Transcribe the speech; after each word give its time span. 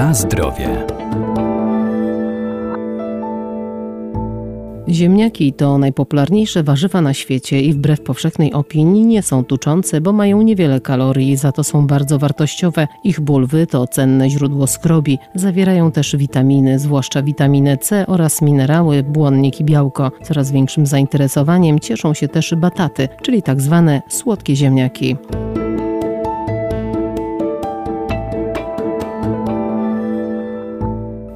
Na 0.00 0.14
zdrowie. 0.14 0.86
Ziemniaki 4.88 5.52
to 5.52 5.78
najpopularniejsze 5.78 6.62
warzywa 6.62 7.00
na 7.00 7.14
świecie 7.14 7.60
i 7.62 7.72
wbrew 7.72 8.00
powszechnej 8.00 8.52
opinii 8.52 9.06
nie 9.06 9.22
są 9.22 9.44
tuczące, 9.44 10.00
bo 10.00 10.12
mają 10.12 10.42
niewiele 10.42 10.80
kalorii, 10.80 11.36
za 11.36 11.52
to 11.52 11.64
są 11.64 11.86
bardzo 11.86 12.18
wartościowe. 12.18 12.88
Ich 13.04 13.20
bulwy 13.20 13.66
to 13.66 13.86
cenne 13.86 14.30
źródło 14.30 14.66
skrobi. 14.66 15.18
Zawierają 15.34 15.92
też 15.92 16.16
witaminy, 16.16 16.78
zwłaszcza 16.78 17.22
witaminę 17.22 17.78
C 17.78 18.06
oraz 18.06 18.42
minerały, 18.42 19.02
błonnik 19.02 19.60
i 19.60 19.64
białko. 19.64 20.12
Coraz 20.22 20.50
większym 20.50 20.86
zainteresowaniem 20.86 21.78
cieszą 21.78 22.14
się 22.14 22.28
też 22.28 22.54
bataty, 22.54 23.08
czyli 23.22 23.42
tak 23.42 23.60
zwane 23.60 24.02
słodkie 24.08 24.56
ziemniaki. 24.56 25.16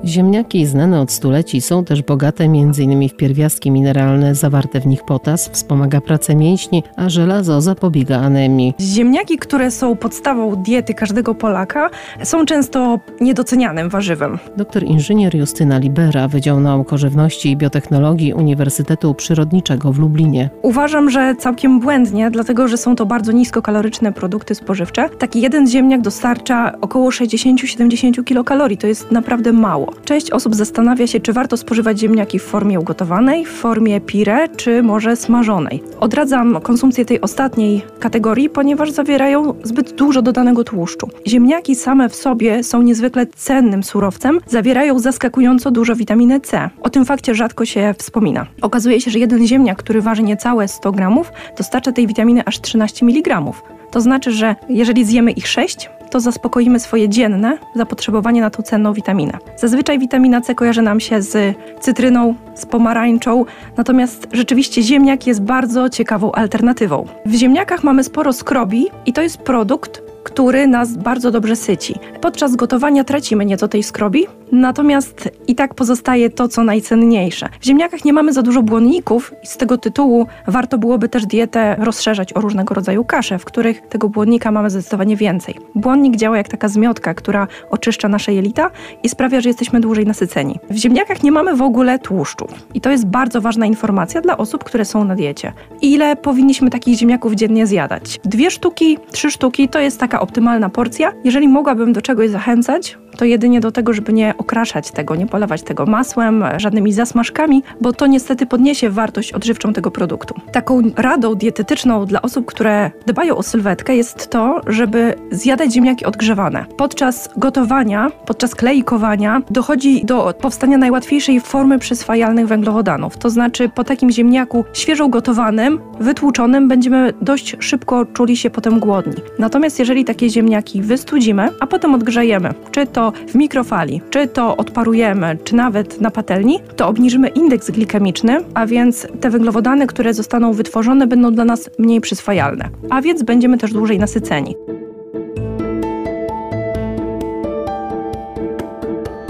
Ziemniaki 0.06 0.66
znane 0.66 1.00
od 1.00 1.12
stuleci 1.12 1.60
są 1.60 1.84
też 1.84 2.02
bogate 2.02 2.44
m.in. 2.44 3.08
w 3.08 3.16
pierwiastki 3.16 3.70
mineralne 3.70 4.34
zawarte 4.34 4.80
w 4.80 4.86
nich 4.86 5.04
potas, 5.04 5.48
wspomaga 5.48 6.00
pracę 6.00 6.36
mięśni, 6.36 6.82
a 6.96 7.08
żelazo 7.08 7.60
zapobiega 7.60 8.20
anemii. 8.20 8.74
Ziemniaki, 8.80 9.38
które 9.38 9.70
są 9.70 9.96
podstawą 9.96 10.56
diety 10.56 10.94
każdego 10.94 11.34
Polaka, 11.34 11.90
są 12.22 12.46
często 12.46 12.98
niedocenianym 13.20 13.88
warzywem. 13.88 14.38
Doktor 14.56 14.82
inżynier 14.82 15.34
Justyna 15.36 15.78
Libera, 15.78 16.28
Wydział 16.28 16.60
Nauk 16.60 16.92
o 16.92 16.98
Żywności 16.98 17.50
i 17.50 17.56
Biotechnologii 17.56 18.32
Uniwersytetu 18.32 19.14
Przyrodniczego 19.14 19.92
w 19.92 19.98
Lublinie. 19.98 20.50
Uważam, 20.62 21.10
że 21.10 21.34
całkiem 21.38 21.80
błędnie, 21.80 22.30
dlatego 22.30 22.68
że 22.68 22.76
są 22.76 22.96
to 22.96 23.06
bardzo 23.06 23.32
niskokaloryczne 23.32 24.12
produkty 24.12 24.54
spożywcze. 24.54 25.08
Taki 25.18 25.40
jeden 25.40 25.68
ziemniak 25.68 26.00
dostarcza 26.00 26.72
około 26.80 27.10
60-70 27.10 28.24
kilokalorii, 28.24 28.78
to 28.78 28.86
jest 28.86 29.10
naprawdę 29.10 29.52
mało. 29.52 29.93
Część 30.04 30.30
osób 30.30 30.54
zastanawia 30.54 31.06
się, 31.06 31.20
czy 31.20 31.32
warto 31.32 31.56
spożywać 31.56 31.98
ziemniaki 31.98 32.38
w 32.38 32.42
formie 32.42 32.80
ugotowanej, 32.80 33.44
w 33.44 33.48
formie 33.48 34.00
pire, 34.00 34.48
czy 34.56 34.82
może 34.82 35.16
smażonej. 35.16 35.82
Odradzam 36.00 36.60
konsumpcję 36.60 37.04
tej 37.04 37.20
ostatniej 37.20 37.82
kategorii, 38.00 38.50
ponieważ 38.50 38.90
zawierają 38.90 39.54
zbyt 39.62 39.92
dużo 39.92 40.22
dodanego 40.22 40.64
tłuszczu. 40.64 41.08
Ziemniaki 41.26 41.74
same 41.74 42.08
w 42.08 42.14
sobie 42.14 42.64
są 42.64 42.82
niezwykle 42.82 43.26
cennym 43.26 43.82
surowcem, 43.82 44.40
zawierają 44.46 44.98
zaskakująco 44.98 45.70
dużo 45.70 45.96
witaminy 45.96 46.40
C. 46.40 46.70
O 46.82 46.90
tym 46.90 47.04
fakcie 47.04 47.34
rzadko 47.34 47.64
się 47.64 47.94
wspomina. 47.98 48.46
Okazuje 48.62 49.00
się, 49.00 49.10
że 49.10 49.18
jeden 49.18 49.46
ziemniak, 49.46 49.78
który 49.78 50.00
waży 50.00 50.22
niecałe 50.22 50.68
100 50.68 50.92
gramów, 50.92 51.32
dostarcza 51.58 51.92
tej 51.92 52.06
witaminy 52.06 52.42
aż 52.46 52.60
13 52.60 53.06
mg. 53.06 53.42
To 53.90 54.00
znaczy, 54.00 54.32
że 54.32 54.56
jeżeli 54.68 55.04
zjemy 55.04 55.30
ich 55.30 55.48
6, 55.48 55.90
to 56.14 56.20
zaspokoimy 56.20 56.80
swoje 56.80 57.08
dzienne 57.08 57.58
zapotrzebowanie 57.74 58.40
na 58.40 58.50
tą 58.50 58.62
cenną 58.62 58.92
witaminę. 58.92 59.38
Zazwyczaj 59.56 59.98
witamina 59.98 60.40
C 60.40 60.54
kojarzy 60.54 60.82
nam 60.82 61.00
się 61.00 61.22
z 61.22 61.56
cytryną, 61.80 62.34
z 62.54 62.66
pomarańczą, 62.66 63.44
natomiast 63.76 64.26
rzeczywiście 64.32 64.82
ziemniak 64.82 65.26
jest 65.26 65.42
bardzo 65.42 65.88
ciekawą 65.88 66.32
alternatywą. 66.32 67.06
W 67.26 67.34
ziemniakach 67.34 67.84
mamy 67.84 68.04
sporo 68.04 68.32
skrobi 68.32 68.86
i 69.06 69.12
to 69.12 69.22
jest 69.22 69.38
produkt, 69.38 70.02
który 70.24 70.66
nas 70.66 70.96
bardzo 70.96 71.30
dobrze 71.30 71.56
syci. 71.56 71.94
Podczas 72.20 72.56
gotowania 72.56 73.04
tracimy 73.04 73.44
nieco 73.44 73.68
tej 73.68 73.82
skrobi, 73.82 74.26
natomiast 74.54 75.28
i 75.46 75.54
tak 75.54 75.74
pozostaje 75.74 76.30
to, 76.30 76.48
co 76.48 76.64
najcenniejsze. 76.64 77.48
W 77.60 77.64
ziemniakach 77.64 78.04
nie 78.04 78.12
mamy 78.12 78.32
za 78.32 78.42
dużo 78.42 78.62
błonników 78.62 79.32
i 79.42 79.46
z 79.46 79.56
tego 79.56 79.78
tytułu 79.78 80.26
warto 80.46 80.78
byłoby 80.78 81.08
też 81.08 81.26
dietę 81.26 81.76
rozszerzać 81.78 82.32
o 82.32 82.40
różnego 82.40 82.74
rodzaju 82.74 83.04
kasze, 83.04 83.38
w 83.38 83.44
których 83.44 83.80
tego 83.80 84.08
błonnika 84.08 84.50
mamy 84.50 84.70
zdecydowanie 84.70 85.16
więcej. 85.16 85.54
Błonnik 85.74 86.16
działa 86.16 86.36
jak 86.36 86.48
taka 86.48 86.68
zmiotka, 86.68 87.14
która 87.14 87.46
oczyszcza 87.70 88.08
nasze 88.08 88.34
jelita 88.34 88.70
i 89.02 89.08
sprawia, 89.08 89.40
że 89.40 89.48
jesteśmy 89.48 89.80
dłużej 89.80 90.06
nasyceni. 90.06 90.58
W 90.70 90.76
ziemniakach 90.76 91.22
nie 91.22 91.32
mamy 91.32 91.56
w 91.56 91.62
ogóle 91.62 91.98
tłuszczu 91.98 92.46
i 92.74 92.80
to 92.80 92.90
jest 92.90 93.06
bardzo 93.06 93.40
ważna 93.40 93.66
informacja 93.66 94.20
dla 94.20 94.36
osób, 94.36 94.64
które 94.64 94.84
są 94.84 95.04
na 95.04 95.14
diecie. 95.14 95.52
Ile 95.82 96.16
powinniśmy 96.16 96.70
takich 96.70 96.98
ziemniaków 96.98 97.34
dziennie 97.34 97.66
zjadać? 97.66 98.20
Dwie 98.24 98.50
sztuki, 98.50 98.98
trzy 99.10 99.30
sztuki 99.30 99.68
to 99.68 99.78
jest 99.78 100.00
taka 100.00 100.20
optymalna 100.20 100.70
porcja. 100.70 101.12
Jeżeli 101.24 101.48
mogłabym 101.48 101.92
do 101.92 102.02
czegoś 102.02 102.30
zachęcać, 102.30 102.98
to 103.16 103.24
jedynie 103.24 103.60
do 103.60 103.72
tego, 103.72 103.92
żeby 103.92 104.12
nie 104.12 104.34
okraszać 104.38 104.90
tego, 104.90 105.14
nie 105.14 105.26
polewać 105.26 105.62
tego 105.62 105.86
masłem, 105.86 106.44
żadnymi 106.56 106.92
zasmażkami, 106.92 107.62
bo 107.80 107.92
to 107.92 108.06
niestety 108.06 108.46
podniesie 108.46 108.90
wartość 108.90 109.32
odżywczą 109.32 109.72
tego 109.72 109.90
produktu. 109.90 110.34
Taką 110.52 110.82
radą 110.96 111.34
dietetyczną 111.34 112.06
dla 112.06 112.22
osób, 112.22 112.46
które 112.46 112.90
dbają 113.06 113.36
o 113.36 113.42
sylwetkę 113.42 113.96
jest 113.96 114.30
to, 114.30 114.60
żeby 114.66 115.14
zjadać 115.30 115.72
ziemniaki 115.72 116.04
odgrzewane. 116.04 116.64
Podczas 116.76 117.28
gotowania, 117.36 118.10
podczas 118.26 118.54
klejkowania 118.54 119.42
dochodzi 119.50 120.04
do 120.04 120.34
powstania 120.40 120.78
najłatwiejszej 120.78 121.40
formy 121.40 121.78
przyswajalnych 121.78 122.46
węglowodanów. 122.48 123.16
To 123.16 123.30
znaczy 123.30 123.68
po 123.68 123.84
takim 123.84 124.10
ziemniaku 124.10 124.64
świeżo 124.72 125.08
gotowanym, 125.08 125.80
wytłuczonym 126.00 126.68
będziemy 126.68 127.12
dość 127.22 127.56
szybko 127.58 128.06
czuli 128.06 128.36
się 128.36 128.50
potem 128.50 128.80
głodni. 128.80 129.14
Natomiast 129.38 129.78
jeżeli 129.78 130.04
takie 130.04 130.30
ziemniaki 130.30 130.82
wystudzimy, 130.82 131.48
a 131.60 131.66
potem 131.66 131.94
odgrzejemy, 131.94 132.54
czy 132.70 132.86
to 132.86 133.03
w 133.12 133.34
mikrofali, 133.34 134.00
czy 134.10 134.28
to 134.28 134.56
odparujemy, 134.56 135.38
czy 135.44 135.54
nawet 135.54 136.00
na 136.00 136.10
patelni, 136.10 136.60
to 136.76 136.88
obniżymy 136.88 137.28
indeks 137.28 137.70
glikemiczny, 137.70 138.38
a 138.54 138.66
więc 138.66 139.06
te 139.20 139.30
węglowodany, 139.30 139.86
które 139.86 140.14
zostaną 140.14 140.52
wytworzone, 140.52 141.06
będą 141.06 141.34
dla 141.34 141.44
nas 141.44 141.70
mniej 141.78 142.00
przyswajalne, 142.00 142.68
a 142.90 143.02
więc 143.02 143.22
będziemy 143.22 143.58
też 143.58 143.72
dłużej 143.72 143.98
nasyceni. 143.98 144.56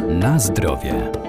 Na 0.09 0.39
zdrowie. 0.39 1.24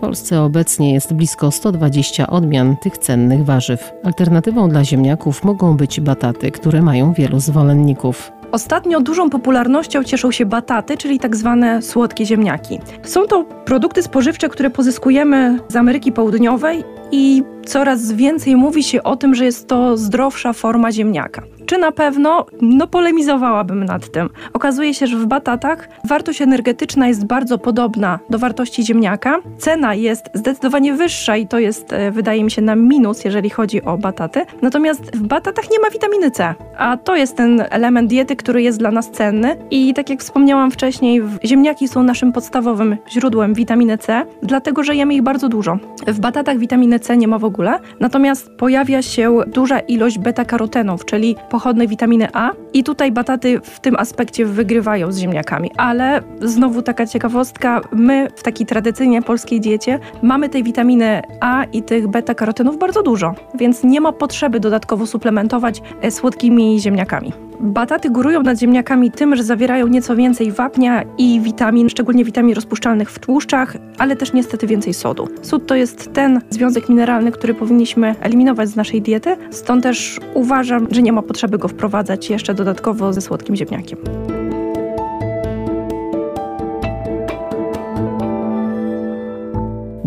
Polsce 0.00 0.42
obecnie 0.42 0.94
jest 0.94 1.14
blisko 1.14 1.50
120 1.50 2.26
odmian 2.26 2.76
tych 2.76 2.98
cennych 2.98 3.44
warzyw. 3.44 3.92
Alternatywą 4.04 4.68
dla 4.68 4.84
ziemniaków 4.84 5.44
mogą 5.44 5.76
być 5.76 6.00
bataty, 6.00 6.50
które 6.50 6.82
mają 6.82 7.12
wielu 7.12 7.40
zwolenników. 7.40 8.32
Ostatnio 8.52 9.00
dużą 9.00 9.30
popularnością 9.30 10.04
cieszą 10.04 10.30
się 10.30 10.46
bataty, 10.46 10.96
czyli 10.96 11.18
tak 11.18 11.36
zwane 11.36 11.82
słodkie 11.82 12.26
ziemniaki. 12.26 12.80
Są 13.02 13.26
to 13.26 13.44
produkty 13.44 14.02
spożywcze, 14.02 14.48
które 14.48 14.70
pozyskujemy 14.70 15.58
z 15.68 15.76
Ameryki 15.76 16.12
Południowej 16.12 16.84
i 17.12 17.42
coraz 17.68 18.12
więcej 18.12 18.56
mówi 18.56 18.82
się 18.82 19.02
o 19.02 19.16
tym, 19.16 19.34
że 19.34 19.44
jest 19.44 19.68
to 19.68 19.96
zdrowsza 19.96 20.52
forma 20.52 20.92
ziemniaka. 20.92 21.42
Czy 21.66 21.78
na 21.78 21.92
pewno? 21.92 22.46
No 22.60 22.86
polemizowałabym 22.86 23.84
nad 23.84 24.12
tym. 24.12 24.28
Okazuje 24.52 24.94
się, 24.94 25.06
że 25.06 25.16
w 25.16 25.26
batatach 25.26 25.88
wartość 26.04 26.42
energetyczna 26.42 27.08
jest 27.08 27.26
bardzo 27.26 27.58
podobna 27.58 28.18
do 28.30 28.38
wartości 28.38 28.84
ziemniaka. 28.84 29.38
Cena 29.58 29.94
jest 29.94 30.24
zdecydowanie 30.34 30.94
wyższa 30.94 31.36
i 31.36 31.46
to 31.46 31.58
jest, 31.58 31.92
e, 31.92 32.10
wydaje 32.10 32.44
mi 32.44 32.50
się, 32.50 32.62
na 32.62 32.76
minus, 32.76 33.24
jeżeli 33.24 33.50
chodzi 33.50 33.82
o 33.82 33.98
bataty. 33.98 34.44
Natomiast 34.62 35.16
w 35.16 35.26
batatach 35.26 35.70
nie 35.70 35.80
ma 35.80 35.90
witaminy 35.90 36.30
C, 36.30 36.54
a 36.78 36.96
to 36.96 37.16
jest 37.16 37.36
ten 37.36 37.64
element 37.70 38.10
diety, 38.10 38.36
który 38.36 38.62
jest 38.62 38.78
dla 38.78 38.90
nas 38.90 39.10
cenny. 39.10 39.56
I 39.70 39.94
tak 39.94 40.10
jak 40.10 40.20
wspomniałam 40.20 40.70
wcześniej, 40.70 41.22
ziemniaki 41.44 41.88
są 41.88 42.02
naszym 42.02 42.32
podstawowym 42.32 42.96
źródłem 43.10 43.54
witaminy 43.54 43.98
C, 43.98 44.26
dlatego 44.42 44.82
że 44.82 44.94
jemy 44.94 45.14
ich 45.14 45.22
bardzo 45.22 45.48
dużo. 45.48 45.78
W 46.06 46.20
batatach 46.20 46.58
witaminy 46.58 47.00
C 47.00 47.16
nie 47.16 47.28
ma 47.28 47.38
w 47.38 47.44
ogóle, 47.44 47.57
natomiast 48.00 48.50
pojawia 48.50 49.02
się 49.02 49.38
duża 49.46 49.78
ilość 49.78 50.18
beta-karotenów, 50.18 51.04
czyli 51.04 51.36
pochodnej 51.50 51.88
witaminy 51.88 52.28
A 52.32 52.50
i 52.72 52.84
tutaj 52.84 53.12
bataty 53.12 53.60
w 53.60 53.80
tym 53.80 53.96
aspekcie 53.96 54.46
wygrywają 54.46 55.12
z 55.12 55.18
ziemniakami. 55.18 55.70
Ale 55.76 56.22
znowu 56.40 56.82
taka 56.82 57.06
ciekawostka, 57.06 57.80
my 57.92 58.28
w 58.36 58.42
takiej 58.42 58.66
tradycyjnie 58.66 59.22
polskiej 59.22 59.60
diecie 59.60 59.98
mamy 60.22 60.48
tej 60.48 60.62
witaminy 60.62 61.22
A 61.40 61.64
i 61.64 61.82
tych 61.82 62.08
beta-karotenów 62.08 62.78
bardzo 62.78 63.02
dużo, 63.02 63.34
więc 63.54 63.84
nie 63.84 64.00
ma 64.00 64.12
potrzeby 64.12 64.60
dodatkowo 64.60 65.06
suplementować 65.06 65.82
e, 66.02 66.10
słodkimi 66.10 66.80
ziemniakami. 66.80 67.47
Bataty 67.60 68.10
górują 68.10 68.42
nad 68.42 68.58
ziemniakami 68.58 69.10
tym, 69.10 69.36
że 69.36 69.44
zawierają 69.44 69.86
nieco 69.86 70.16
więcej 70.16 70.52
wapnia 70.52 71.04
i 71.18 71.40
witamin, 71.40 71.88
szczególnie 71.88 72.24
witamin 72.24 72.54
rozpuszczalnych 72.54 73.10
w 73.10 73.18
tłuszczach, 73.18 73.76
ale 73.98 74.16
też 74.16 74.32
niestety 74.32 74.66
więcej 74.66 74.94
sodu. 74.94 75.28
Sód 75.42 75.66
to 75.66 75.74
jest 75.74 76.12
ten 76.12 76.40
związek 76.50 76.88
mineralny, 76.88 77.32
który 77.32 77.54
powinniśmy 77.54 78.14
eliminować 78.20 78.68
z 78.68 78.76
naszej 78.76 79.02
diety, 79.02 79.36
stąd 79.50 79.82
też 79.82 80.20
uważam, 80.34 80.86
że 80.90 81.02
nie 81.02 81.12
ma 81.12 81.22
potrzeby 81.22 81.58
go 81.58 81.68
wprowadzać 81.68 82.30
jeszcze 82.30 82.54
dodatkowo 82.54 83.12
ze 83.12 83.20
słodkim 83.20 83.56
ziemniakiem. 83.56 83.98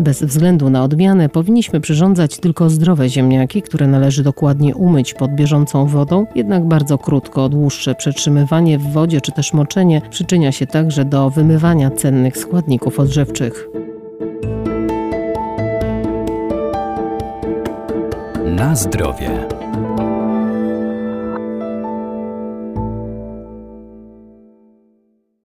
Bez 0.02 0.22
względu 0.22 0.70
na 0.70 0.84
odmianę 0.84 1.28
powinniśmy 1.28 1.80
przyrządzać 1.80 2.38
tylko 2.38 2.70
zdrowe 2.70 3.08
ziemniaki, 3.08 3.62
które 3.62 3.86
należy 3.86 4.22
dokładnie 4.22 4.74
umyć 4.76 5.14
pod 5.14 5.34
bieżącą 5.34 5.86
wodą, 5.86 6.26
jednak 6.34 6.64
bardzo 6.64 6.98
krótko. 6.98 7.48
Dłuższe 7.48 7.94
przetrzymywanie 7.94 8.78
w 8.78 8.92
wodzie 8.92 9.20
czy 9.20 9.32
też 9.32 9.52
moczenie 9.52 10.02
przyczynia 10.10 10.52
się 10.52 10.66
także 10.66 11.04
do 11.04 11.30
wymywania 11.30 11.90
cennych 11.90 12.38
składników 12.38 13.00
odżywczych. 13.00 13.68
Na 18.44 18.76
zdrowie. 18.76 19.61